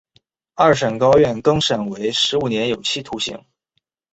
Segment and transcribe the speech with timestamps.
[0.55, 3.39] 二审高院更审为十五年有期徒刑。